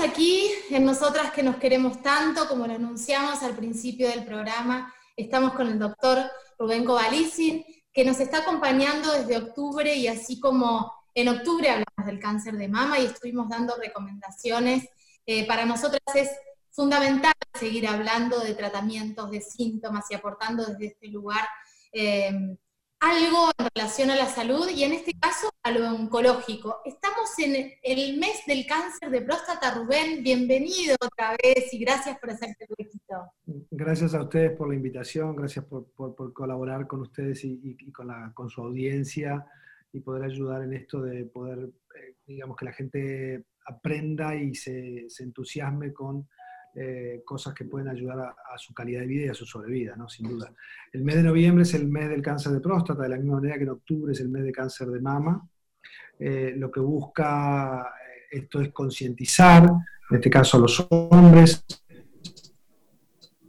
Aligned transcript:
aquí 0.00 0.50
en 0.70 0.84
Nosotras 0.84 1.30
que 1.32 1.42
nos 1.42 1.56
queremos 1.56 2.00
tanto, 2.02 2.48
como 2.48 2.66
lo 2.66 2.74
anunciamos 2.74 3.42
al 3.42 3.54
principio 3.54 4.08
del 4.08 4.24
programa. 4.24 4.92
Estamos 5.16 5.52
con 5.52 5.68
el 5.68 5.78
doctor 5.78 6.18
Rubén 6.58 6.84
Covalicin, 6.84 7.64
que 7.92 8.04
nos 8.04 8.18
está 8.20 8.38
acompañando 8.38 9.12
desde 9.12 9.36
octubre 9.36 9.94
y 9.94 10.08
así 10.08 10.40
como 10.40 10.92
en 11.14 11.28
octubre 11.28 11.68
hablamos 11.68 12.06
del 12.06 12.18
cáncer 12.18 12.56
de 12.56 12.68
mama 12.68 12.98
y 12.98 13.06
estuvimos 13.06 13.48
dando 13.48 13.76
recomendaciones. 13.76 14.88
Eh, 15.26 15.46
para 15.46 15.66
nosotras 15.66 16.00
es 16.14 16.30
fundamental 16.70 17.34
seguir 17.58 17.86
hablando 17.86 18.40
de 18.40 18.54
tratamientos, 18.54 19.30
de 19.30 19.40
síntomas 19.40 20.10
y 20.10 20.14
aportando 20.14 20.64
desde 20.64 20.86
este 20.86 21.08
lugar 21.08 21.46
eh, 21.92 22.56
algo 23.00 23.50
en 23.58 23.66
relación 23.74 24.10
a 24.10 24.16
la 24.16 24.26
salud 24.26 24.68
y 24.68 24.84
en 24.84 24.92
este 24.92 25.12
caso 25.18 25.50
a 25.62 25.72
lo 25.72 25.88
oncológico. 25.94 26.80
Estamos 26.84 27.30
en 27.38 27.72
el 27.82 28.18
mes 28.18 28.42
del 28.46 28.66
cáncer 28.66 29.10
de 29.10 29.22
próstata, 29.22 29.74
Rubén, 29.74 30.22
bienvenido 30.22 30.96
otra 31.00 31.34
vez 31.42 31.72
y 31.72 31.78
gracias 31.78 32.18
por 32.18 32.30
hacerte 32.30 32.66
huequito. 32.68 33.32
Gracias 33.70 34.14
a 34.14 34.22
ustedes 34.22 34.56
por 34.56 34.68
la 34.68 34.74
invitación, 34.74 35.34
gracias 35.34 35.64
por, 35.64 35.86
colaborar 36.34 36.86
con 36.86 37.00
ustedes 37.00 37.42
y, 37.44 37.90
con, 37.90 38.08
la, 38.08 38.32
con, 38.34 38.50
su 38.50 38.60
audiencia 38.60 39.46
y 39.92 40.00
poder 40.00 40.24
ayudar 40.24 40.62
en 40.62 40.74
esto 40.74 41.00
de 41.00 41.24
poder, 41.24 41.58
eh, 41.58 42.16
digamos, 42.26 42.56
que 42.56 42.64
la 42.66 42.72
gente 42.72 43.46
aprenda 43.64 44.34
y 44.34 44.54
se 44.54 45.06
entusiasme 45.20 45.92
con 45.94 46.28
eh, 46.74 47.22
cosas 47.24 47.52
que 47.52 47.64
pueden 47.64 47.88
ayudar 47.88 48.20
a, 48.20 48.58
su 48.58 48.72
calidad 48.72 49.00
de 49.00 49.06
vida 49.06 49.26
y 49.26 49.28
a 49.28 49.34
su 49.34 49.44
sobrevida, 49.44 49.96
¿no? 49.96 50.08
sin 50.08 50.28
duda. 50.28 50.52
El 50.92 51.02
mes 51.02 51.16
de 51.16 51.24
noviembre 51.24 51.62
es 51.64 51.74
el 51.74 51.88
mes 51.88 52.08
del 52.08 52.22
cáncer 52.22 52.52
de 52.52 52.60
próstata, 52.60 53.02
de 53.02 53.08
la 53.08 53.16
misma 53.16 53.36
manera 53.36 53.56
que 53.56 53.64
en 53.64 53.70
octubre 53.70 54.12
es 54.12 54.20
el 54.20 54.28
mes 54.28 54.44
de 54.44 54.52
cáncer 54.52 54.88
de 54.88 55.00
mama. 55.00 55.48
Eh, 56.18 56.54
lo 56.56 56.70
que 56.70 56.80
busca 56.80 57.82
eh, 57.82 58.38
esto 58.38 58.60
es 58.60 58.68
concientizar, 58.72 59.64
en 59.64 60.16
este 60.16 60.30
caso 60.30 60.58
a 60.58 60.60
los 60.60 60.86
hombres, 60.90 61.64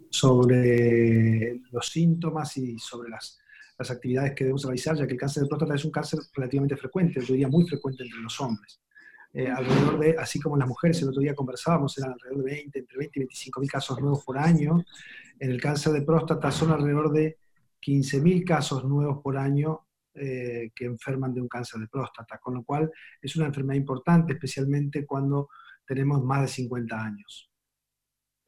sobre 0.09 1.61
los 1.71 1.87
síntomas 1.87 2.57
y 2.57 2.79
sobre 2.79 3.09
las, 3.09 3.39
las 3.77 3.91
actividades 3.91 4.33
que 4.33 4.45
debemos 4.45 4.63
realizar, 4.63 4.95
ya 4.95 5.05
que 5.05 5.13
el 5.13 5.19
cáncer 5.19 5.43
de 5.43 5.49
próstata 5.49 5.75
es 5.75 5.85
un 5.85 5.91
cáncer 5.91 6.19
relativamente 6.33 6.75
frecuente, 6.75 7.21
yo 7.21 7.33
diría 7.33 7.47
muy 7.47 7.67
frecuente 7.67 8.03
entre 8.03 8.19
los 8.19 8.39
hombres. 8.41 8.81
Eh, 9.33 9.47
alrededor 9.47 9.99
de, 9.99 10.15
así 10.17 10.39
como 10.39 10.57
las 10.57 10.67
mujeres, 10.67 11.01
el 11.01 11.09
otro 11.09 11.21
día 11.21 11.33
conversábamos, 11.33 11.97
eran 11.97 12.11
alrededor 12.13 12.43
de 12.43 12.51
20, 12.51 12.79
entre 12.79 12.97
20 12.97 13.19
y 13.19 13.23
25 13.23 13.59
mil 13.61 13.71
casos 13.71 14.01
nuevos 14.01 14.23
por 14.25 14.37
año. 14.37 14.83
En 15.39 15.51
el 15.51 15.61
cáncer 15.61 15.93
de 15.93 16.01
próstata 16.01 16.51
son 16.51 16.71
alrededor 16.71 17.11
de 17.11 17.37
15 17.79 18.21
mil 18.21 18.43
casos 18.43 18.83
nuevos 18.83 19.21
por 19.23 19.37
año 19.37 19.87
eh, 20.13 20.71
que 20.75 20.85
enferman 20.85 21.33
de 21.33 21.41
un 21.41 21.47
cáncer 21.47 21.79
de 21.79 21.87
próstata, 21.87 22.37
con 22.37 22.55
lo 22.55 22.63
cual 22.63 22.91
es 23.21 23.35
una 23.37 23.45
enfermedad 23.45 23.79
importante, 23.79 24.33
especialmente 24.33 25.05
cuando 25.05 25.49
tenemos 25.85 26.21
más 26.23 26.41
de 26.41 26.47
50 26.47 27.01
años. 27.01 27.49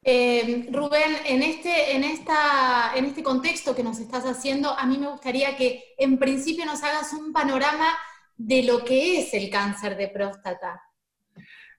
Eh, 0.06 0.68
Rubén, 0.70 1.16
en 1.24 1.42
este, 1.42 1.96
en, 1.96 2.04
esta, 2.04 2.94
en 2.94 3.06
este 3.06 3.22
contexto 3.22 3.74
que 3.74 3.82
nos 3.82 3.98
estás 3.98 4.24
haciendo, 4.24 4.78
a 4.78 4.84
mí 4.84 4.98
me 4.98 5.08
gustaría 5.08 5.56
que 5.56 5.94
en 5.96 6.18
principio 6.18 6.66
nos 6.66 6.82
hagas 6.82 7.14
un 7.14 7.32
panorama 7.32 7.88
de 8.36 8.62
lo 8.64 8.84
que 8.84 9.20
es 9.20 9.34
el 9.34 9.50
cáncer 9.50 9.96
de 9.96 10.08
próstata. 10.08 10.80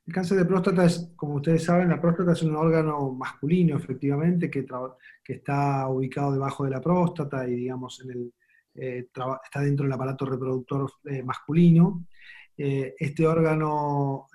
El 0.07 0.13
cáncer 0.13 0.37
de 0.37 0.45
próstata 0.45 0.85
es, 0.85 1.11
como 1.15 1.35
ustedes 1.35 1.63
saben, 1.63 1.89
la 1.89 1.99
próstata 1.99 2.33
es 2.33 2.43
un 2.43 2.55
órgano 2.55 3.11
masculino, 3.11 3.75
efectivamente, 3.75 4.51
que, 4.51 4.65
que 5.23 5.33
está 5.33 5.87
ubicado 5.87 6.31
debajo 6.31 6.63
de 6.63 6.69
la 6.69 6.81
próstata 6.81 7.47
y, 7.47 7.55
digamos, 7.55 8.01
en 8.03 8.11
el, 8.11 8.33
eh, 8.75 9.07
está 9.43 9.61
dentro 9.61 9.85
del 9.85 9.93
aparato 9.93 10.25
reproductor 10.25 10.91
eh, 11.05 11.23
masculino. 11.23 12.05
Eh, 12.57 12.95
este 12.99 13.25
órgano 13.25 14.27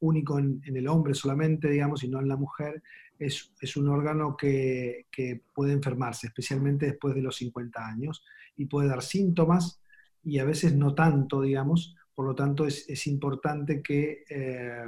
único 0.00 0.38
en, 0.38 0.62
el 0.64 0.88
hombre 0.88 1.14
solamente, 1.14 1.68
digamos, 1.68 2.02
y 2.02 2.08
no 2.08 2.20
en 2.20 2.28
la 2.28 2.36
mujer, 2.36 2.82
es, 3.18 3.52
es 3.60 3.76
un 3.76 3.88
órgano 3.88 4.36
que, 4.36 5.06
que, 5.10 5.42
puede 5.52 5.72
enfermarse, 5.72 6.28
especialmente 6.28 6.86
después 6.86 7.14
de 7.14 7.22
los 7.22 7.36
50 7.36 7.84
años, 7.84 8.24
y 8.56 8.66
puede 8.66 8.88
dar 8.88 9.02
síntomas 9.02 9.80
y 10.22 10.38
a 10.38 10.44
veces 10.44 10.74
no 10.74 10.94
tanto, 10.94 11.42
digamos, 11.42 11.96
por 12.14 12.26
lo 12.26 12.34
tanto 12.34 12.66
es, 12.66 13.06
importante 13.06 13.80
que 13.80 14.24
eh, 14.28 14.84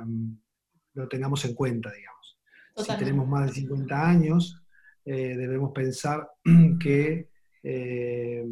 lo 0.94 1.08
tengamos 1.08 1.44
en 1.44 1.54
cuenta, 1.54 1.92
digamos. 1.92 2.38
Si 2.76 2.96
tenemos 2.96 3.28
más 3.28 3.46
de 3.46 3.52
50 3.52 4.08
años, 4.08 4.64
eh, 5.04 5.36
debemos 5.36 5.72
pensar 5.72 6.28
que 6.80 7.28
eh, 7.62 8.44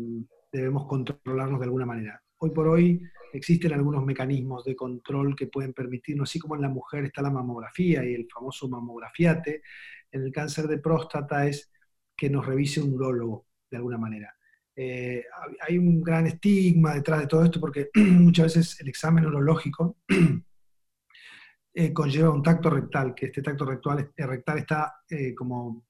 debemos 0.53 0.87
controlarnos 0.87 1.59
de 1.59 1.65
alguna 1.65 1.87
manera. 1.87 2.23
Hoy 2.39 2.51
por 2.51 2.69
hoy 2.69 3.03
existen 3.33 3.73
algunos 3.73 4.05
mecanismos 4.05 4.65
de 4.65 4.77
control 4.77 5.35
que 5.35 5.49
pueden 5.49 5.73
permitirnos, 5.73 6.31
así 6.31 6.39
como 6.39 6.55
en 6.55 6.63
la 6.63 6.69
mujer 6.69 7.05
está 7.05 7.21
la 7.21 7.31
mamografía 7.31 8.05
y 8.05 8.15
el 8.15 8.29
famoso 8.33 8.69
mamografiate, 8.69 9.63
en 10.11 10.23
el 10.23 10.33
cáncer 10.33 10.69
de 10.69 10.79
próstata 10.79 11.47
es 11.47 11.71
que 12.17 12.31
nos 12.31 12.47
revise 12.47 12.81
un 12.81 12.95
urólogo 12.95 13.47
de 13.71 13.77
alguna 13.77 13.99
manera. 13.99 14.38
Eh, 14.81 15.25
hay 15.67 15.77
un 15.77 16.01
gran 16.01 16.29
estigma 16.29 16.95
detrás 16.95 17.19
de 17.19 17.27
todo 17.27 17.45
esto 17.45 17.59
porque 17.59 17.91
muchas 17.97 18.55
veces 18.55 18.81
el 18.81 18.89
examen 18.89 19.27
urológico 19.27 19.97
eh, 21.75 21.93
conlleva 21.93 22.31
un 22.31 22.45
tacto 22.45 22.71
rectal, 22.71 23.13
que 23.13 23.27
este 23.27 23.43
tacto 23.43 23.65
rectal, 23.65 24.13
eh, 24.17 24.27
rectal 24.27 24.59
está 24.59 25.03
como 25.37 25.85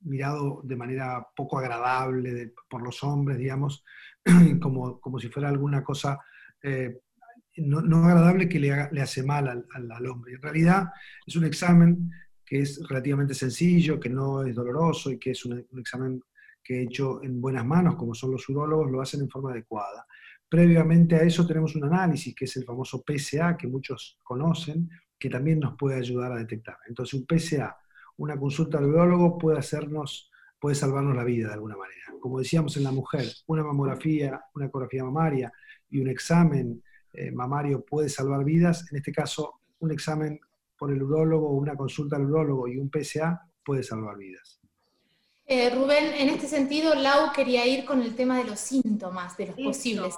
mirado 0.00 0.62
de 0.64 0.74
manera 0.74 1.24
poco 1.36 1.60
agradable 1.60 2.52
por 2.68 2.82
los 2.82 3.04
hombres, 3.04 3.38
digamos, 3.38 3.84
como, 4.60 5.00
como 5.00 5.20
si 5.20 5.28
fuera 5.28 5.48
alguna 5.48 5.84
cosa 5.84 6.18
no, 7.58 8.04
agradable 8.04 8.48
que 8.48 8.58
le, 8.58 8.72
hace 9.00 9.22
mal 9.22 9.46
al, 9.46 10.06
hombre. 10.08 10.32
En 10.32 10.42
realidad 10.42 10.88
es 11.24 11.36
un 11.36 11.44
examen 11.44 12.10
que 12.44 12.62
es 12.62 12.80
relativamente 12.88 13.34
sencillo, 13.34 14.00
que 14.00 14.08
no 14.08 14.42
es 14.42 14.56
doloroso 14.56 15.12
y 15.12 15.20
que 15.20 15.30
es 15.30 15.44
un 15.44 15.64
examen 15.78 16.20
que 16.62 16.82
hecho 16.82 17.22
en 17.22 17.40
buenas 17.40 17.66
manos, 17.66 17.96
como 17.96 18.14
son 18.14 18.32
los 18.32 18.48
urólogos, 18.48 18.90
lo 18.90 19.00
hacen 19.00 19.22
en 19.22 19.30
forma 19.30 19.50
adecuada. 19.50 20.06
Previamente 20.48 21.16
a 21.16 21.22
eso 21.22 21.46
tenemos 21.46 21.74
un 21.76 21.84
análisis, 21.84 22.34
que 22.34 22.44
es 22.44 22.56
el 22.56 22.64
famoso 22.64 23.02
PSA, 23.06 23.56
que 23.56 23.66
muchos 23.66 24.18
conocen, 24.22 24.88
que 25.18 25.30
también 25.30 25.60
nos 25.60 25.76
puede 25.76 25.96
ayudar 25.96 26.32
a 26.32 26.36
detectar. 26.36 26.76
Entonces, 26.86 27.14
un 27.14 27.26
PSA, 27.26 27.76
una 28.18 28.38
consulta 28.38 28.78
al 28.78 28.86
urólogo 28.86 29.38
puede 29.38 29.58
hacernos, 29.58 30.30
puede 30.60 30.74
salvarnos 30.74 31.16
la 31.16 31.24
vida 31.24 31.48
de 31.48 31.54
alguna 31.54 31.76
manera. 31.76 32.04
Como 32.20 32.38
decíamos 32.38 32.76
en 32.76 32.84
la 32.84 32.92
mujer, 32.92 33.26
una 33.46 33.64
mamografía, 33.64 34.40
una 34.54 34.66
ecografía 34.66 35.04
mamaria 35.04 35.52
y 35.90 36.00
un 36.00 36.08
examen 36.08 36.82
eh, 37.12 37.30
mamario 37.30 37.84
puede 37.84 38.08
salvar 38.08 38.44
vidas. 38.44 38.86
En 38.90 38.98
este 38.98 39.12
caso, 39.12 39.60
un 39.80 39.90
examen 39.90 40.40
por 40.78 40.92
el 40.92 41.02
urólogo, 41.02 41.50
una 41.50 41.76
consulta 41.76 42.16
al 42.16 42.26
urólogo 42.26 42.68
y 42.68 42.76
un 42.76 42.90
PSA 42.90 43.48
puede 43.64 43.82
salvar 43.82 44.16
vidas. 44.16 44.61
Eh, 45.54 45.68
Rubén, 45.68 46.14
en 46.14 46.30
este 46.30 46.48
sentido, 46.48 46.94
Lau 46.94 47.30
quería 47.34 47.66
ir 47.66 47.84
con 47.84 48.00
el 48.00 48.16
tema 48.16 48.38
de 48.38 48.44
los 48.44 48.58
síntomas, 48.58 49.36
de 49.36 49.48
los 49.48 49.56
posibles. 49.56 50.14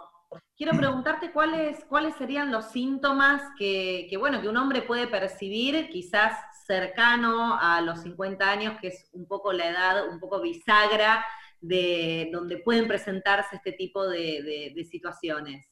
Quiero 0.57 0.79
preguntarte 0.79 1.33
cuáles, 1.33 1.85
cuáles 1.89 2.15
serían 2.15 2.53
los 2.53 2.67
síntomas 2.71 3.43
que, 3.59 4.09
bueno, 4.17 4.41
que 4.41 4.49
un 4.49 4.57
hombre 4.57 4.83
puede 4.83 5.09
percibir, 5.09 5.89
quizás 5.91 6.39
cercano 6.69 7.59
a 7.61 7.81
los 7.81 8.03
50 8.03 8.49
años, 8.49 8.79
que 8.81 8.87
es 8.87 9.09
un 9.11 9.27
poco 9.27 9.53
la 9.53 9.71
edad, 9.71 10.09
un 10.09 10.21
poco 10.21 10.41
bisagra, 10.41 11.25
de 11.61 12.31
donde 12.33 12.59
pueden 12.59 12.87
presentarse 12.87 13.57
este 13.57 13.73
tipo 13.73 14.07
de, 14.07 14.87
situaciones. 14.89 15.67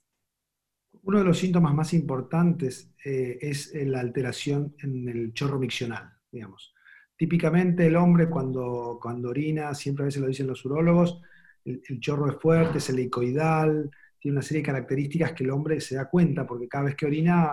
Uno 1.04 1.18
de 1.20 1.24
los 1.24 1.38
síntomas 1.38 1.72
más 1.72 1.94
importantes 1.94 2.92
eh, 3.04 3.38
es 3.40 3.72
la 3.72 4.00
alteración 4.00 4.74
en 4.82 5.08
el 5.08 5.32
chorro 5.34 5.60
miccional, 5.60 6.10
digamos. 6.32 6.74
Típicamente 7.16 7.86
el 7.86 7.96
hombre 7.96 8.28
cuando, 8.28 8.98
cuando 9.00 9.30
orina, 9.30 9.74
siempre 9.74 10.04
a 10.04 10.06
veces 10.06 10.22
lo 10.22 10.28
dicen 10.28 10.46
los 10.46 10.64
urólogos, 10.64 11.20
el, 11.64 12.00
chorro 12.00 12.28
es 12.30 12.36
fuerte, 12.40 12.78
es 12.78 12.90
helicoidal, 12.90 13.90
tiene 14.18 14.36
una 14.36 14.42
serie 14.42 14.62
de 14.62 14.66
características 14.66 15.32
que 15.32 15.44
el 15.44 15.50
hombre 15.50 15.80
se 15.80 15.94
da 15.94 16.08
cuenta 16.08 16.46
porque 16.46 16.68
cada 16.68 16.84
vez 16.84 16.96
que 16.96 17.06
orina 17.06 17.52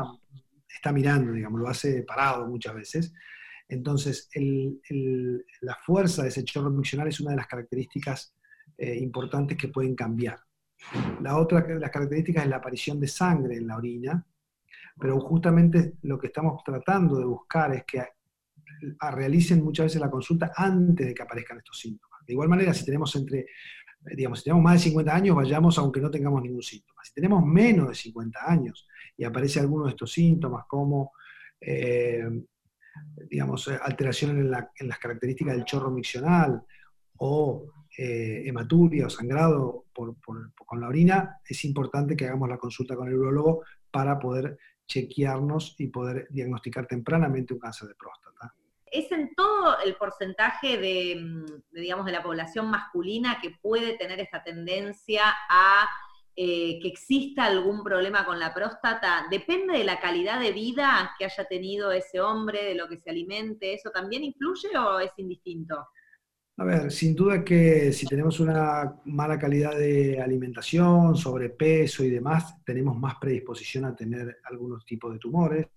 está 0.67 0.91
mirando, 0.91 1.31
digamos, 1.31 1.59
lo 1.59 1.67
hace 1.67 2.03
parado 2.03 2.47
muchas 2.47 2.75
veces. 2.75 3.13
Entonces, 3.67 4.29
la 5.61 5.75
fuerza 5.85 6.23
de 6.23 6.29
ese 6.29 6.43
chorro 6.43 6.71
miccional 6.71 7.07
es 7.07 7.19
una 7.19 7.31
de 7.31 7.37
las 7.37 7.47
características 7.47 8.33
eh, 8.77 8.95
importantes 8.95 9.57
que 9.57 9.67
pueden 9.67 9.95
cambiar. 9.95 10.39
La 11.21 11.37
otra 11.37 11.61
de 11.61 11.79
las 11.79 11.91
características 11.91 12.43
es 12.43 12.49
la 12.49 12.57
aparición 12.57 12.99
de 12.99 13.07
sangre 13.07 13.57
en 13.57 13.67
la 13.67 13.77
orina, 13.77 14.25
pero 14.99 15.19
justamente 15.19 15.95
lo 16.03 16.17
que 16.17 16.27
estamos 16.27 16.63
tratando 16.63 17.19
de 17.19 17.25
buscar 17.25 17.73
es 17.75 17.83
que 17.85 18.03
realicen 19.11 19.63
muchas 19.63 19.87
veces 19.87 20.01
la 20.01 20.09
consulta 20.09 20.51
antes 20.55 21.07
de 21.07 21.13
que 21.13 21.23
aparezcan 21.23 21.57
estos 21.57 21.79
síntomas. 21.79 22.19
De 22.25 22.33
igual 22.33 22.49
manera, 22.49 22.73
si 22.73 22.85
tenemos 22.85 23.15
entre, 23.15 23.47
digamos, 24.15 24.39
si 24.39 24.45
tenemos 24.45 24.63
más 24.63 24.73
de 24.73 24.89
50 24.89 25.15
años, 25.15 25.35
vayamos 25.35 25.77
aunque 25.77 26.01
no 26.01 26.11
tengamos 26.11 26.41
ningún 26.41 26.61
síntoma. 26.61 27.03
Si 27.03 27.13
tenemos 27.13 27.45
menos 27.45 27.89
de 27.89 27.95
50 27.95 28.39
años 28.45 28.87
y 29.17 29.23
aparece 29.23 29.59
alguno 29.59 29.85
de 29.85 29.91
estos 29.91 30.11
síntomas 30.11 30.65
como, 30.67 31.13
eh, 31.59 32.23
digamos, 33.29 33.67
alteración 33.67 34.39
en, 34.39 34.51
las 34.51 34.99
características 34.99 35.55
del 35.55 35.65
chorro 35.65 35.91
miccional 35.91 36.61
o 37.17 37.65
eh, 37.97 38.43
hematuria 38.45 39.07
o 39.07 39.09
sangrado 39.09 39.85
con 39.91 40.79
la 40.79 40.87
orina, 40.87 41.39
es 41.45 41.65
importante 41.65 42.15
que 42.15 42.25
hagamos 42.25 42.47
la 42.47 42.57
consulta 42.57 42.95
con 42.95 43.07
el 43.07 43.15
urologo 43.15 43.63
para 43.91 44.17
poder 44.17 44.57
chequearnos 44.89 45.75
y 45.77 45.87
poder 45.87 46.27
diagnosticar 46.29 46.87
tempranamente 46.87 47.53
un 47.53 47.59
cáncer 47.59 47.89
de 47.89 47.95
próstata. 47.95 48.55
¿Es 48.91 49.11
en 49.11 49.33
todo 49.35 49.79
el 49.81 49.95
porcentaje 49.95 50.77
de, 50.77 51.21
de, 51.71 51.81
digamos, 51.81 52.05
de 52.05 52.11
la 52.11 52.23
población 52.23 52.69
masculina 52.69 53.39
que 53.41 53.51
puede 53.61 53.97
tener 53.97 54.19
esta 54.19 54.43
tendencia 54.43 55.23
a 55.49 55.89
eh, 56.41 56.79
que 56.81 56.87
exista 56.87 57.43
algún 57.43 57.83
problema 57.83 58.25
con 58.25 58.39
la 58.39 58.53
próstata, 58.53 59.25
¿depende 59.29 59.77
de 59.77 59.83
la 59.83 59.99
calidad 59.99 60.39
de 60.39 60.53
vida 60.53 61.13
que 61.19 61.25
haya 61.25 61.43
tenido 61.43 61.91
ese 61.91 62.21
hombre, 62.21 62.63
de 62.63 62.75
lo 62.75 62.87
que 62.87 62.97
se 62.97 63.09
alimente? 63.09 63.73
¿Eso 63.73 63.89
también 63.89 64.23
influye 64.23 64.69
o 64.77 65.01
es 65.01 65.11
indistinto? 65.17 65.89
A 66.55 66.63
ver, 66.63 66.93
sin 66.93 67.13
duda 67.13 67.43
que 67.43 67.91
si 67.91 68.05
tenemos 68.05 68.39
una 68.39 69.01
mala 69.03 69.37
calidad 69.37 69.77
de 69.77 70.21
alimentación, 70.21 71.17
sobrepeso 71.17 72.05
y 72.05 72.09
demás, 72.09 72.63
tenemos 72.63 72.97
más 72.97 73.15
predisposición 73.19 73.83
a 73.83 73.93
tener 73.93 74.37
algunos 74.45 74.85
tipos 74.85 75.11
de 75.11 75.19
tumores. 75.19 75.67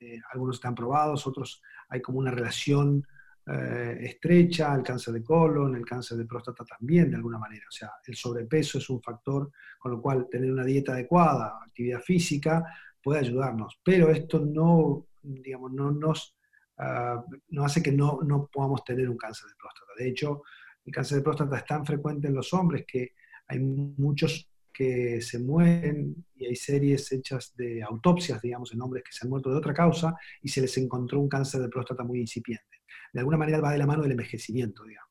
Eh, 0.00 0.18
algunos 0.32 0.56
están 0.56 0.74
probados, 0.74 1.26
otros 1.26 1.62
hay 1.88 2.00
como 2.00 2.18
una 2.18 2.30
relación 2.30 3.06
eh, 3.46 3.98
estrecha, 4.00 4.74
el 4.74 4.82
cáncer 4.82 5.14
de 5.14 5.22
colon, 5.22 5.74
el 5.76 5.84
cáncer 5.84 6.16
de 6.16 6.24
próstata 6.24 6.64
también 6.64 7.10
de 7.10 7.16
alguna 7.16 7.38
manera. 7.38 7.66
O 7.68 7.72
sea, 7.72 7.92
el 8.06 8.14
sobrepeso 8.14 8.78
es 8.78 8.88
un 8.88 9.02
factor, 9.02 9.50
con 9.78 9.92
lo 9.92 10.00
cual 10.00 10.28
tener 10.30 10.50
una 10.50 10.64
dieta 10.64 10.92
adecuada, 10.92 11.58
actividad 11.62 12.00
física, 12.00 12.64
puede 13.02 13.20
ayudarnos. 13.20 13.80
Pero 13.82 14.10
esto 14.10 14.40
no, 14.40 15.06
digamos, 15.22 15.72
no 15.72 15.90
nos 15.90 16.36
ah, 16.78 17.24
no 17.48 17.64
hace 17.64 17.82
que 17.82 17.92
no, 17.92 18.20
no 18.22 18.46
podamos 18.46 18.84
tener 18.84 19.08
un 19.08 19.16
cáncer 19.18 19.48
de 19.48 19.56
próstata. 19.56 19.92
De 19.98 20.08
hecho, 20.08 20.42
el 20.84 20.92
cáncer 20.92 21.18
de 21.18 21.24
próstata 21.24 21.58
es 21.58 21.66
tan 21.66 21.84
frecuente 21.84 22.28
en 22.28 22.34
los 22.34 22.52
hombres 22.54 22.84
que 22.86 23.14
hay 23.48 23.58
muchos 23.58 24.49
que 24.72 25.20
se 25.20 25.38
mueren 25.38 26.24
y 26.34 26.46
hay 26.46 26.56
series 26.56 27.10
hechas 27.12 27.54
de 27.56 27.82
autopsias, 27.82 28.40
digamos, 28.40 28.72
en 28.72 28.80
hombres 28.80 29.04
que 29.04 29.12
se 29.12 29.24
han 29.24 29.30
muerto 29.30 29.50
de 29.50 29.56
otra 29.56 29.74
causa 29.74 30.14
y 30.42 30.48
se 30.48 30.60
les 30.60 30.76
encontró 30.78 31.20
un 31.20 31.28
cáncer 31.28 31.60
de 31.60 31.68
próstata 31.68 32.02
muy 32.02 32.20
incipiente. 32.20 32.64
De 33.12 33.20
alguna 33.20 33.36
manera 33.36 33.60
va 33.60 33.72
de 33.72 33.78
la 33.78 33.86
mano 33.86 34.02
del 34.02 34.12
envejecimiento, 34.12 34.84
digamos. 34.84 35.10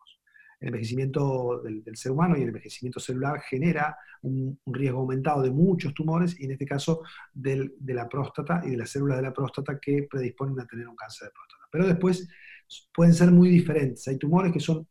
El 0.60 0.70
envejecimiento 0.70 1.62
del, 1.62 1.84
ser 1.96 2.12
humano 2.12 2.38
y 2.38 2.42
el 2.42 2.50
envejecimiento 2.50 3.00
celular 3.00 3.40
genera 3.42 3.96
un, 4.24 4.60
riesgo 4.66 5.00
aumentado 5.00 5.42
de 5.42 5.52
muchos 5.52 5.94
tumores 5.94 6.38
y 6.40 6.46
en 6.46 6.52
este 6.52 6.66
caso 6.66 7.02
de 7.34 7.72
la 7.88 8.10
próstata 8.10 8.62
y 8.66 8.72
de 8.72 8.78
las 8.78 8.90
células 8.90 9.18
de 9.18 9.24
la 9.24 9.34
próstata 9.34 9.80
que 9.80 10.08
predisponen 10.10 10.60
a 10.60 10.68
tener 10.68 10.88
un 10.88 10.96
cáncer 10.96 11.28
de 11.28 11.32
próstata. 11.32 11.68
Pero 11.72 11.88
después 11.88 12.28
pueden 12.94 13.14
ser 13.14 13.32
muy 13.32 13.50
diferentes. 13.50 14.08
Hay 14.08 14.18
tumores 14.18 14.52
que 14.52 14.60
son 14.60 14.86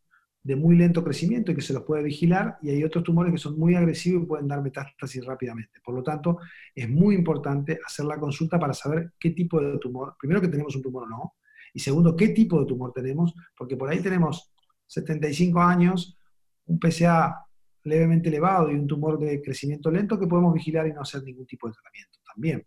de 0.49 0.57
muy 0.57 0.77
lento 0.77 1.05
crecimiento 1.05 1.53
y 1.53 1.55
que 1.55 1.61
se 1.61 1.75
los 1.75 1.83
puede 1.83 2.03
vigilar, 2.03 2.57
y 2.63 2.71
hay 2.71 2.83
otros 2.83 3.05
tumores 3.05 3.31
que 3.31 3.39
son 3.39 3.59
muy 3.59 3.75
agresivos 3.75 4.23
y 4.23 4.27
pueden 4.27 4.49
dar 4.49 4.63
metástasis 4.63 5.23
rápidamente. 5.23 5.79
Por 5.85 5.95
lo 5.95 6.03
tanto, 6.03 6.39
es 6.75 6.89
muy 6.89 7.17
importante 7.17 7.79
hacer 7.87 8.07
la 8.07 8.19
consulta 8.19 8.59
para 8.59 8.73
saber 8.73 9.13
qué 9.21 9.33
tipo 9.33 9.61
de 9.61 9.77
tumor, 9.77 10.17
primero 10.19 10.41
que 10.41 10.49
tenemos 10.49 10.75
un 10.75 10.81
tumor 10.81 11.03
o 11.03 11.07
no, 11.07 11.35
y 11.75 11.81
segundo, 11.81 12.17
qué 12.17 12.29
tipo 12.29 12.59
de 12.61 12.65
tumor 12.65 12.95
tenemos, 12.95 13.35
porque 13.55 13.77
por 13.77 13.91
ahí 13.91 14.01
tenemos 14.01 14.51
75 14.87 15.61
años, 15.61 16.19
un 16.65 16.81
PSA 16.81 17.45
levemente 17.85 18.31
elevado 18.31 18.71
y 18.71 18.75
un 18.75 18.87
tumor 18.87 19.19
de 19.19 19.43
crecimiento 19.43 19.91
lento 19.91 20.19
que 20.19 20.27
podemos 20.27 20.55
vigilar 20.55 20.87
y 20.87 20.95
no 20.95 21.03
hacer 21.03 21.25
ningún 21.25 21.45
tipo 21.45 21.69
de 21.69 21.75
tratamiento 21.75 22.21
también. 22.25 22.67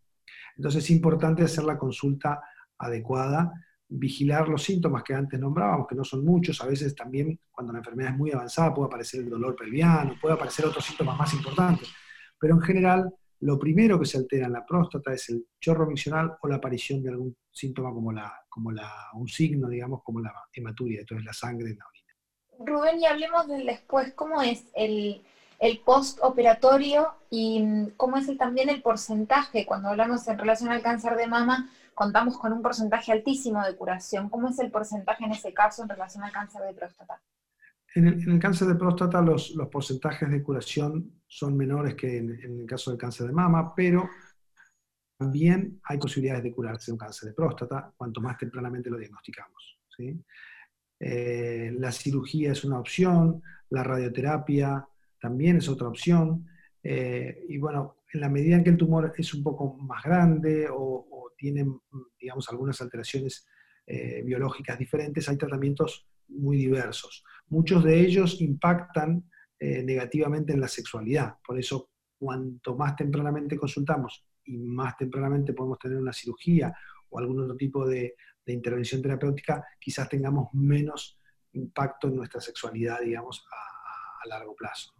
Entonces 0.56 0.84
es 0.84 0.92
importante 0.92 1.42
hacer 1.42 1.64
la 1.64 1.80
consulta 1.80 2.42
adecuada 2.78 3.52
vigilar 3.94 4.48
los 4.48 4.64
síntomas 4.64 5.04
que 5.04 5.14
antes 5.14 5.38
nombrábamos, 5.38 5.86
que 5.86 5.96
no 5.96 6.06
son 6.06 6.24
muchos, 6.24 6.62
a 6.62 6.66
veces 6.66 6.96
también 6.96 7.38
cuando 7.52 7.74
la 7.74 7.80
enfermedad 7.80 8.14
es 8.14 8.18
muy 8.18 8.32
avanzada 8.32 8.74
puede 8.74 8.88
aparecer 8.88 9.20
el 9.20 9.30
dolor 9.30 9.54
pelviano, 9.56 10.16
puede 10.20 10.36
aparecer 10.36 10.66
otros 10.66 10.86
síntomas 10.86 11.18
más 11.18 11.34
importantes, 11.34 11.90
pero 12.40 12.56
en 12.56 12.62
general 12.62 13.14
lo 13.42 13.60
primero 13.60 14.00
que 14.00 14.06
se 14.06 14.18
altera 14.18 14.46
en 14.46 14.54
la 14.54 14.66
próstata 14.66 15.14
es 15.14 15.28
el 15.30 15.46
chorro 15.60 15.86
miccional 15.88 16.38
o 16.42 16.48
la 16.48 16.56
aparición 16.56 17.04
de 17.04 17.10
algún 17.10 17.36
síntoma 17.52 17.92
como, 17.92 18.14
la, 18.14 18.34
como 18.48 18.72
la, 18.72 18.90
un 19.14 19.28
signo, 19.28 19.68
digamos, 19.68 20.04
como 20.04 20.22
la 20.22 20.34
hematuria, 20.54 21.02
entonces 21.02 21.26
la 21.26 21.34
sangre 21.34 21.72
en 21.72 21.78
la 21.78 21.86
orina. 21.86 22.14
Rubén, 22.66 23.00
y 23.00 23.06
hablemos 23.08 23.48
del 23.48 23.66
después, 23.66 24.14
¿cómo 24.14 24.42
es 24.42 24.68
el, 24.74 25.22
el 25.60 25.80
postoperatorio 25.80 27.10
y 27.30 27.90
cómo 27.98 28.18
es 28.18 28.38
también 28.38 28.70
el 28.70 28.82
porcentaje 28.82 29.66
cuando 29.66 29.90
hablamos 29.90 30.26
en 30.28 30.38
relación 30.38 30.70
al 30.70 30.82
cáncer 30.82 31.18
de 31.18 31.28
mama? 31.28 31.70
Contamos 31.94 32.38
con 32.38 32.54
un 32.54 32.62
porcentaje 32.62 33.12
altísimo 33.12 33.64
de 33.64 33.76
curación. 33.76 34.30
¿Cómo 34.30 34.50
es 34.50 34.60
el 34.60 34.72
porcentaje 34.72 35.26
en 35.26 35.32
ese 35.32 35.54
caso 35.54 35.84
en 35.84 35.90
relación 35.90 36.24
al 36.24 36.32
cáncer 36.32 36.62
de 36.64 36.74
próstata? 36.74 37.22
En 37.94 38.08
el, 38.08 38.40
cáncer 38.40 38.70
de 38.70 38.76
próstata 38.76 39.22
los, 39.22 39.54
porcentajes 39.72 40.30
de 40.30 40.42
curación 40.42 41.22
son 41.28 41.58
menores 41.58 41.96
que 41.96 42.18
en, 42.18 42.62
el 42.62 42.66
caso 42.66 42.92
del 42.92 43.00
cáncer 43.00 43.28
de 43.28 43.34
mama, 43.34 43.74
pero 43.76 44.10
también 45.18 45.80
hay 45.84 45.98
posibilidades 45.98 46.44
de 46.44 46.54
curarse 46.54 46.92
un 46.92 46.98
cáncer 46.98 47.30
de 47.30 47.36
próstata 47.36 47.94
cuanto 47.96 48.22
más 48.22 48.38
tempranamente 48.38 48.90
lo 48.90 48.98
diagnosticamos. 48.98 49.78
Eh, 51.00 51.76
la 51.78 51.92
cirugía 51.92 52.54
es 52.54 52.64
una 52.64 52.80
opción, 52.80 53.44
la 53.70 53.84
radioterapia 53.84 54.88
también 55.20 55.58
es 55.58 55.70
otra 55.70 55.88
opción, 55.88 56.48
eh, 56.84 57.46
y 57.48 57.58
bueno, 57.58 57.98
en 58.14 58.22
la 58.22 58.30
medida 58.30 58.56
en 58.56 58.64
que 58.64 58.72
el 58.72 58.78
tumor 58.78 59.14
es 59.18 59.34
un 59.34 59.44
poco 59.44 59.76
más 59.78 60.04
grande 60.04 60.68
o, 60.70 61.08
tienen, 61.42 61.82
digamos, 62.20 62.48
algunas 62.50 62.80
alteraciones 62.82 63.48
eh, 63.88 64.22
biológicas 64.24 64.78
diferentes, 64.78 65.28
hay 65.28 65.38
tratamientos 65.38 66.08
muy 66.28 66.58
diversos. 66.58 67.24
Muchos 67.48 67.84
de 67.84 68.00
ellos 68.00 68.40
impactan 68.42 69.28
eh, 69.60 69.82
negativamente 69.82 70.54
en 70.54 70.62
la 70.62 70.68
sexualidad, 70.68 71.38
por 71.44 71.58
eso 71.58 71.90
cuanto 72.20 72.76
más 72.76 72.96
tempranamente 72.96 73.58
consultamos 73.58 74.24
y 74.46 74.60
más 74.60 74.96
tempranamente 74.98 75.54
podemos 75.54 75.80
tener 75.80 75.98
una 75.98 76.14
cirugía 76.14 76.72
o 77.10 77.18
algún 77.18 77.42
otro 77.42 77.58
tipo 77.58 77.88
de, 77.88 78.16
intervención 78.46 79.02
terapéutica, 79.02 79.64
quizás 79.80 80.10
tengamos 80.10 80.50
menos 80.54 81.18
impacto 81.54 82.10
en 82.10 82.18
nuestra 82.18 82.42
sexualidad, 82.42 83.00
digamos, 83.00 83.46
a 84.22 84.28
largo 84.28 84.54
plazo. 84.54 84.94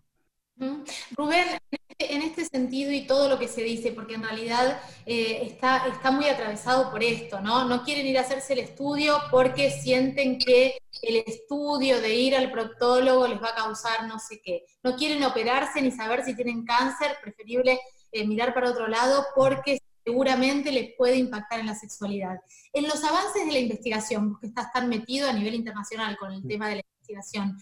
Rubén, 1.12 1.48
este, 1.72 2.14
en 2.14 2.22
este 2.22 2.46
sentido 2.46 2.92
y 2.92 3.08
todo 3.08 3.28
lo 3.28 3.40
que 3.40 3.48
se 3.48 3.64
dice, 3.64 3.92
porque 3.92 4.16
en 4.16 4.24
realidad 4.24 4.80
eh, 5.06 5.40
está, 5.44 5.88
está 5.88 6.12
muy 6.12 6.28
atravesado 6.28 6.92
por 6.92 7.04
esto, 7.04 7.42
¿no? 7.42 7.66
No 7.66 7.84
quieren 7.84 8.06
ir 8.06 8.18
a 8.18 8.22
hacerse 8.22 8.54
el 8.54 8.60
estudio 8.60 9.18
porque 9.32 9.72
sienten 9.72 10.38
que 10.38 10.78
el 11.02 11.24
estudio 11.26 12.00
de 12.00 12.16
ir 12.16 12.36
al 12.36 12.52
proctólogo 12.52 13.28
les 13.28 13.42
va 13.42 13.50
a 13.50 13.56
causar 13.56 14.08
no 14.08 14.20
sé 14.20 14.42
qué. 14.44 14.66
No 14.84 14.96
quieren 14.96 15.24
operarse 15.24 15.82
ni 15.82 15.92
saber 15.92 16.24
si 16.24 16.36
tienen 16.36 16.66
cáncer, 16.66 17.18
preferible 17.22 17.80
eh, 18.12 18.28
mirar 18.28 18.54
para 18.54 18.70
otro 18.70 18.88
lado 18.88 19.26
porque 19.36 19.80
seguramente 20.04 20.72
les 20.72 20.96
puede 20.96 21.18
impactar 21.18 21.60
en 21.60 21.68
la 21.68 21.76
sexualidad. 21.76 22.40
En 22.74 22.88
los 22.88 23.04
avances 23.04 23.46
de 23.46 23.52
la 23.52 23.60
investigación, 23.60 24.32
porque 24.32 24.48
estás 24.48 24.72
tan 24.72 24.90
metido 24.90 25.30
a 25.30 25.34
nivel 25.34 25.56
internacional 25.56 26.18
con 26.18 26.32
el 26.32 26.48
tema 26.48 26.68
de 26.70 26.76
la 26.76 26.82
investigación, 26.82 27.58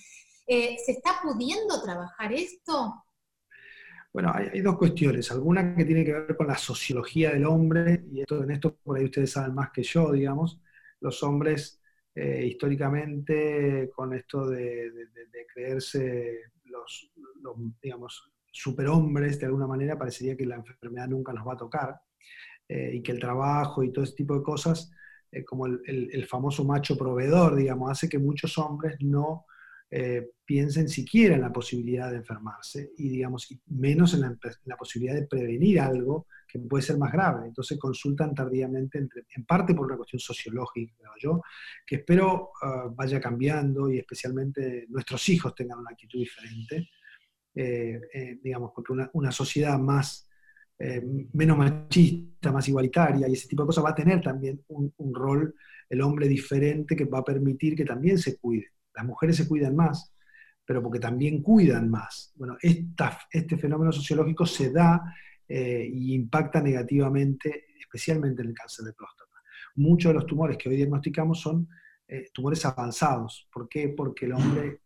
eh, 0.51 0.77
¿Se 0.83 0.93
está 0.93 1.19
pudiendo 1.21 1.79
trabajar 1.79 2.33
esto? 2.33 3.05
Bueno, 4.11 4.31
hay, 4.33 4.61
dos 4.61 4.79
cuestiones. 4.79 5.31
Alguna 5.31 5.75
que 5.75 5.85
tiene 5.85 6.03
que 6.03 6.13
ver 6.13 6.35
con 6.35 6.47
la 6.47 6.57
sociología 6.57 7.29
del 7.29 7.45
hombre, 7.45 8.03
y 8.11 8.21
esto, 8.21 8.43
en 8.43 8.49
esto 8.49 8.75
por 8.77 8.97
ahí 8.97 9.05
ustedes 9.05 9.31
saben 9.31 9.53
más 9.53 9.69
que 9.69 9.83
yo, 9.83 10.11
digamos. 10.11 10.59
Los 11.01 11.21
hombres 11.21 11.79
eh, 12.15 12.47
históricamente 12.47 13.91
con 13.95 14.11
esto 14.15 14.49
de, 14.49 14.91
creerse 15.53 16.39
los, 16.65 17.11
digamos, 17.79 18.31
superhombres 18.51 19.39
de 19.39 19.45
alguna 19.45 19.67
manera, 19.67 19.99
parecería 19.99 20.35
que 20.35 20.47
la 20.47 20.55
enfermedad 20.55 21.09
nunca 21.09 21.31
nos 21.31 21.47
va 21.47 21.53
a 21.53 21.57
tocar 21.57 22.01
eh, 22.67 22.91
y 22.95 23.03
que 23.03 23.11
el 23.11 23.19
trabajo 23.19 23.83
y 23.83 23.93
todo 23.93 24.03
ese 24.03 24.15
tipo 24.15 24.35
de 24.35 24.41
cosas, 24.41 24.91
como 25.45 25.67
el, 25.67 25.79
el, 25.85 26.25
famoso 26.25 26.63
macho 26.65 26.97
proveedor, 26.97 27.55
digamos, 27.55 27.91
hace 27.91 28.09
que 28.09 28.17
muchos 28.17 28.57
hombres 28.57 28.97
no 28.99 29.45
eh, 29.91 30.29
piensen 30.46 30.88
siquiera 30.88 31.34
en 31.34 31.41
la 31.41 31.51
posibilidad 31.51 32.12
de 32.12 32.17
enfermarse 32.17 32.91
y, 32.98 33.10
digamos, 33.10 33.48
menos 33.67 34.13
en 34.13 34.38
la, 34.65 34.77
posibilidad 34.77 35.15
de 35.15 35.25
prevenir 35.25 35.79
algo 35.79 36.27
que 36.48 36.60
puede 36.60 36.84
ser 36.84 36.98
más 36.98 37.12
grave. 37.12 37.48
Entonces 37.48 37.77
consultan 37.79 38.36
tardíamente, 38.36 39.00
en 39.00 39.46
parte 39.46 39.74
por 39.74 39.88
una 39.88 39.98
cuestión 39.98 40.19
sociológica, 40.19 40.93
creo 40.96 41.12
yo, 41.19 41.41
que 41.86 41.98
espero 41.98 42.51
ah, 42.62 42.91
vaya 42.96 43.19
cambiando 43.19 43.91
y 43.91 43.98
especialmente 43.98 44.86
nuestros 44.89 45.27
hijos 45.29 45.55
tengan 45.55 45.79
una 45.79 45.91
actitud 45.91 46.19
diferente. 46.19 46.89
Eh, 47.55 48.00
eh, 48.13 48.39
digamos, 48.43 48.72
porque 48.75 48.93
una, 49.13 49.31
sociedad 49.31 49.77
más, 49.79 50.29
menos 51.34 51.58
machista, 51.58 52.51
más 52.51 52.67
igualitaria 52.69 53.27
y 53.27 53.34
ese 53.34 53.48
tipo 53.48 53.63
de 53.63 53.67
cosas 53.67 53.84
va 53.84 53.89
a 53.89 53.96
tener 53.96 54.22
también 54.22 54.63
un, 54.67 54.93
un 54.98 55.13
rol, 55.13 55.55
el 55.89 56.01
hombre 56.01 56.27
diferente 56.27 56.96
que 56.96 57.05
va 57.05 57.19
a 57.19 57.24
permitir 57.24 57.75
que 57.75 57.86
también 57.86 58.17
se 58.17 58.38
cuide 58.38 58.67
las 58.93 59.05
mujeres 59.05 59.38
se 59.38 59.48
cuidan 59.48 59.75
más, 59.75 60.13
pero 60.65 60.84
porque 60.84 61.00
también 61.00 61.41
cuidan 61.41 61.89
más. 61.89 62.31
Bueno, 62.36 62.58
este 62.62 63.58
fenómeno 63.58 63.91
sociológico 63.91 64.46
se 64.46 64.72
da 64.72 65.01
eh, 65.48 65.89
y 65.91 66.13
impacta 66.13 66.62
negativamente, 66.62 67.65
especialmente 67.79 68.41
en 68.41 68.50
el 68.50 68.53
cáncer 68.53 68.86
de 68.86 68.93
próstata. 68.93 69.29
Muchos 69.75 70.10
de 70.10 70.13
los 70.13 70.25
tumores 70.25 70.58
que 70.58 70.69
hoy 70.69 70.75
diagnosticamos 70.75 71.39
son 71.39 71.67
eh, 72.08 72.29
tumores 72.34 72.65
avanzados. 72.65 73.48
¿Por 73.51 73.67
qué? 73.67 73.89
Porque 73.89 74.25
el 74.25 74.34
hombre 74.34 74.81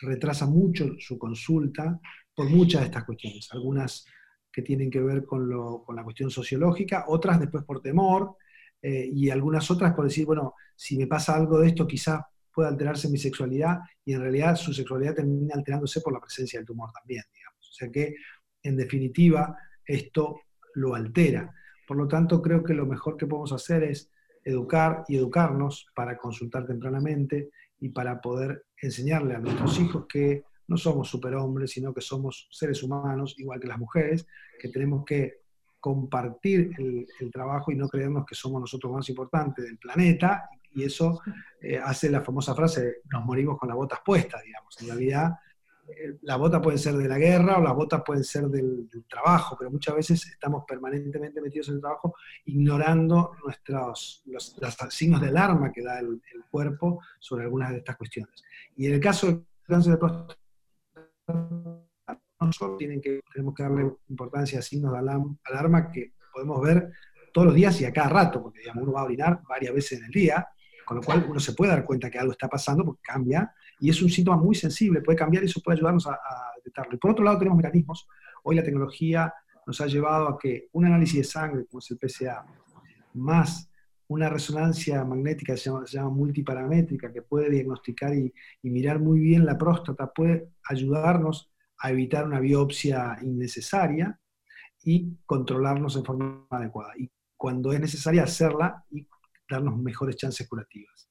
retrasa 0.00 0.46
mucho 0.46 0.94
su 0.98 1.18
consulta 1.18 2.00
por 2.34 2.48
muchas 2.48 2.82
de 2.82 2.86
estas 2.86 3.04
cuestiones. 3.04 3.48
Algunas 3.52 4.04
que 4.52 4.62
tienen 4.62 4.90
que 4.90 5.00
ver 5.00 5.24
con, 5.24 5.48
la 5.48 6.04
cuestión 6.04 6.30
sociológica, 6.30 7.04
otras 7.08 7.38
después 7.38 7.64
por 7.64 7.80
temor, 7.80 8.36
eh, 8.82 9.10
y 9.12 9.30
algunas 9.30 9.70
otras 9.70 9.94
por 9.94 10.06
decir, 10.06 10.26
bueno, 10.26 10.54
si 10.74 10.96
me 10.96 11.06
pasa 11.06 11.34
algo 11.34 11.58
de 11.60 11.68
esto, 11.68 11.86
quizás 11.86 12.20
pueda 12.52 12.68
alterarse 12.68 13.08
mi 13.08 13.18
sexualidad, 13.18 13.78
y 14.04 14.12
en 14.12 14.20
realidad 14.20 14.56
su 14.56 14.72
sexualidad 14.72 15.14
termina 15.14 15.54
alterándose 15.54 16.00
por 16.00 16.12
la 16.12 16.20
presencia 16.20 16.58
del 16.58 16.66
tumor 16.66 16.90
también, 16.92 17.24
digamos. 17.34 17.68
O 17.68 17.72
sea 17.72 17.90
que, 17.90 18.14
en 18.62 18.76
definitiva, 18.76 19.56
esto 19.84 20.40
lo 20.74 20.94
altera. 20.94 21.52
Por 21.86 21.96
lo 21.96 22.06
tanto, 22.06 22.40
creo 22.40 22.62
que 22.62 22.74
lo 22.74 22.86
mejor 22.86 23.16
que 23.16 23.26
podemos 23.26 23.52
hacer 23.52 23.82
es 23.84 24.10
educar 24.44 25.04
y 25.08 25.16
educarnos 25.16 25.86
para 25.94 26.16
consultar 26.16 26.66
tempranamente 26.66 27.50
y 27.80 27.88
para 27.90 28.20
poder 28.20 28.66
enseñarle 28.80 29.34
a 29.34 29.38
nuestros 29.38 29.78
hijos 29.80 30.06
que 30.08 30.44
no 30.68 30.76
somos 30.76 31.08
superhombres, 31.08 31.72
sino 31.72 31.92
que 31.92 32.00
somos 32.00 32.48
seres 32.50 32.82
humanos, 32.82 33.34
igual 33.38 33.58
que 33.58 33.66
las 33.66 33.78
mujeres, 33.78 34.26
que 34.58 34.68
tenemos 34.68 35.04
que 35.04 35.40
compartir 35.80 36.70
el, 36.78 37.30
trabajo 37.32 37.72
y 37.72 37.74
no 37.74 37.88
creernos 37.88 38.26
que 38.26 38.34
somos 38.34 38.60
nosotros 38.60 38.92
más 38.92 39.08
importantes 39.08 39.64
del 39.64 39.78
planeta, 39.78 40.48
y 40.72 40.84
eso 40.84 41.20
eh, 41.60 41.78
hace 41.78 42.10
la 42.10 42.20
famosa 42.20 42.54
frase, 42.54 43.02
nos 43.12 43.24
morimos 43.24 43.58
con 43.58 43.68
las 43.68 43.76
botas 43.76 44.00
puestas, 44.04 44.42
digamos. 44.42 44.80
En 44.80 44.88
realidad, 44.88 45.32
eh, 45.88 46.18
las 46.22 46.38
botas 46.38 46.80
ser 46.80 46.94
de 46.94 47.08
la 47.08 47.18
guerra 47.18 47.58
o 47.58 47.62
las 47.62 47.74
botas 47.74 48.02
pueden 48.04 48.24
ser 48.24 48.44
del, 48.48 48.88
trabajo, 49.08 49.56
pero 49.58 49.70
muchas 49.70 49.94
veces 49.94 50.26
estamos 50.26 50.64
permanentemente 50.66 51.40
metidos 51.40 51.68
en 51.68 51.76
el 51.76 51.80
trabajo 51.80 52.14
ignorando 52.44 53.32
nuestros, 53.44 54.22
los, 54.26 54.56
signos 54.90 55.20
de 55.20 55.28
alarma 55.28 55.72
que 55.72 55.82
da 55.82 55.98
el, 55.98 56.20
cuerpo 56.50 57.00
sobre 57.20 57.44
algunas 57.44 57.70
de 57.70 57.78
estas 57.78 57.96
cuestiones. 57.96 58.42
Y 58.76 58.86
en 58.86 58.94
el 58.94 59.00
caso 59.00 59.28
del 59.28 59.46
cáncer 59.62 59.92
de 59.92 59.98
próstata, 59.98 60.36
tienen 62.76 63.00
que, 63.00 63.20
tenemos 63.32 63.54
que 63.54 63.62
darle 63.62 63.92
importancia 64.08 64.58
a 64.58 64.62
signos 64.62 64.92
de 64.92 64.98
alarma 64.98 65.92
que 65.92 66.14
podemos 66.32 66.60
ver 66.60 66.90
todos 67.32 67.46
los 67.46 67.54
días 67.54 67.80
y 67.80 67.84
a 67.84 67.92
cada 67.92 68.08
rato, 68.08 68.42
porque 68.42 68.60
digamos, 68.60 68.82
uno 68.82 68.92
va 68.92 69.02
a 69.02 69.04
orinar 69.04 69.40
varias 69.48 69.74
veces 69.74 69.98
en 69.98 70.06
el 70.06 70.10
día, 70.10 70.48
con 70.90 70.96
lo 70.96 71.04
cual 71.04 71.24
uno 71.28 71.38
se 71.38 71.52
puede 71.52 71.70
dar 71.70 71.84
cuenta 71.84 72.10
que 72.10 72.18
algo 72.18 72.32
está 72.32 72.48
pasando 72.48 72.84
porque 72.84 73.02
cambia, 73.04 73.54
y 73.78 73.90
es 73.90 74.02
un 74.02 74.10
síntoma 74.10 74.36
muy 74.36 74.56
sensible, 74.56 75.02
puede 75.02 75.16
cambiar 75.16 75.44
y 75.44 75.46
eso 75.46 75.60
puede 75.60 75.78
ayudarnos 75.78 76.08
a, 76.08 76.18
detectarlo. 76.56 76.96
Y 76.96 76.98
por 76.98 77.12
otro 77.12 77.24
lado 77.24 77.38
tenemos 77.38 77.58
mecanismos, 77.58 78.08
hoy 78.42 78.56
la 78.56 78.64
tecnología 78.64 79.32
nos 79.68 79.80
ha 79.80 79.86
llevado 79.86 80.26
a 80.26 80.36
que 80.36 80.66
un 80.72 80.86
análisis 80.86 81.18
de 81.18 81.22
sangre, 81.22 81.66
como 81.66 81.78
es 81.78 81.88
el 81.92 81.98
PSA, 81.98 82.44
más 83.14 83.70
una 84.08 84.28
resonancia 84.28 85.04
magnética 85.04 85.56
se 85.56 85.70
llama, 85.70 85.86
se 85.86 85.96
llama 85.96 86.10
multiparamétrica, 86.10 87.12
que 87.12 87.22
puede 87.22 87.50
diagnosticar 87.50 88.12
y, 88.12 88.34
mirar 88.64 88.98
muy 88.98 89.20
bien 89.20 89.46
la 89.46 89.56
próstata, 89.56 90.12
puede 90.12 90.48
ayudarnos 90.64 91.52
a 91.78 91.92
evitar 91.92 92.26
una 92.26 92.40
biopsia 92.40 93.16
innecesaria 93.22 94.18
y 94.82 95.18
controlarnos 95.24 95.94
en 95.94 96.04
forma 96.04 96.48
adecuada. 96.50 96.94
Y 96.98 97.08
cuando 97.36 97.72
es 97.72 97.78
necesaria 97.78 98.24
hacerla 98.24 98.84
y 98.90 99.06
darnos 99.50 99.76
mejores 99.78 100.16
chances 100.16 100.48
curativas. 100.48 101.08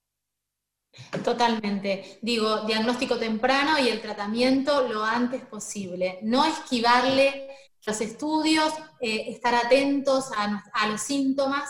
Totalmente. 1.24 2.20
Digo, 2.22 2.62
diagnóstico 2.62 3.18
temprano 3.18 3.78
y 3.80 3.90
el 3.90 4.02
tratamiento 4.02 4.88
lo 4.88 5.04
antes 5.04 5.46
posible. 5.46 6.20
No 6.24 6.46
esquivarle 6.46 7.50
los 7.86 8.02
estudios, 8.02 8.74
eh, 9.00 9.26
estar 9.28 9.54
atentos 9.56 10.32
a 10.36 10.88
los 10.88 11.02
síntomas 11.02 11.70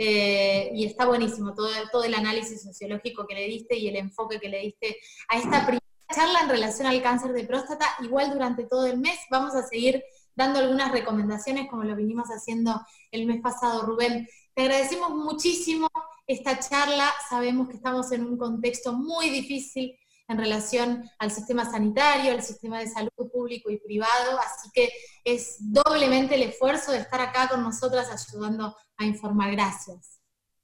eh, 0.00 0.70
y 0.74 0.86
está 0.86 1.06
buenísimo 1.06 1.54
todo, 1.54 1.68
todo 1.90 2.04
el 2.04 2.14
análisis 2.14 2.62
sociológico 2.62 3.26
que 3.26 3.34
le 3.34 3.48
diste 3.48 3.76
y 3.76 3.88
el 3.88 3.96
enfoque 3.96 4.38
que 4.38 4.48
le 4.48 4.60
diste 4.60 4.96
a 5.28 5.36
esta 5.36 5.66
primera 5.66 5.84
charla 6.14 6.42
en 6.42 6.48
relación 6.48 6.86
al 6.86 7.02
cáncer 7.02 7.32
de 7.32 7.44
próstata. 7.44 7.84
Igual 8.00 8.32
durante 8.32 8.64
todo 8.64 8.86
el 8.86 8.98
mes 8.98 9.18
vamos 9.28 9.56
a 9.56 9.66
seguir 9.66 10.04
dando 10.36 10.60
algunas 10.60 10.92
recomendaciones 10.92 11.68
como 11.68 11.82
lo 11.82 11.96
vinimos 11.96 12.28
haciendo 12.28 12.80
el 13.10 13.26
mes 13.26 13.40
pasado, 13.42 13.82
Rubén. 13.82 14.28
Te 14.54 14.62
agradecemos 14.62 15.10
muchísimo 15.10 15.87
esta 16.28 16.58
charla, 16.58 17.10
sabemos 17.28 17.68
que 17.68 17.76
estamos 17.76 18.12
en 18.12 18.22
un 18.22 18.36
contexto 18.36 18.92
muy 18.92 19.30
difícil 19.30 19.98
en 20.28 20.36
relación 20.36 21.02
al 21.18 21.30
sistema 21.30 21.64
sanitario, 21.64 22.32
al 22.32 22.42
sistema 22.42 22.78
de 22.80 22.86
salud 22.86 23.30
público 23.32 23.70
y 23.70 23.78
privado, 23.78 24.38
así 24.38 24.68
que 24.74 24.90
es 25.24 25.56
doblemente 25.60 26.34
el 26.34 26.42
esfuerzo 26.42 26.92
de 26.92 26.98
estar 26.98 27.22
acá 27.22 27.48
con 27.48 27.62
nosotras 27.62 28.10
ayudando 28.10 28.76
a 28.98 29.06
informar. 29.06 29.52
Gracias. 29.52 30.20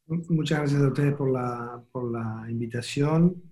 Muchas 0.06 0.58
gracias 0.58 0.82
a 0.82 0.88
ustedes 0.88 1.14
por 1.14 1.32
la, 1.32 1.82
por 1.90 2.12
la 2.12 2.44
invitación. 2.50 3.42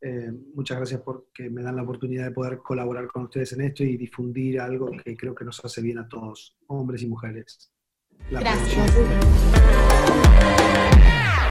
Eh, 0.00 0.32
muchas 0.54 0.78
gracias 0.78 1.02
porque 1.02 1.50
me 1.50 1.62
dan 1.62 1.76
la 1.76 1.82
oportunidad 1.82 2.24
de 2.24 2.30
poder 2.30 2.58
colaborar 2.58 3.08
con 3.08 3.24
ustedes 3.24 3.52
en 3.52 3.60
esto 3.60 3.84
y 3.84 3.98
difundir 3.98 4.58
algo 4.58 4.90
que 5.04 5.18
creo 5.18 5.34
que 5.34 5.44
nos 5.44 5.62
hace 5.62 5.82
bien 5.82 5.98
a 5.98 6.08
todos, 6.08 6.56
hombres 6.68 7.02
y 7.02 7.08
mujeres. 7.08 7.70
gracias. 8.30 8.94